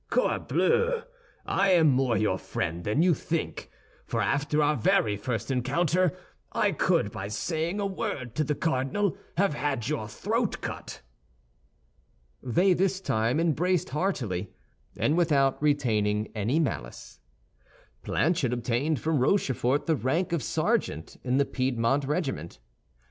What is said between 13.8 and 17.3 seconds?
heartily, and without retaining any malice.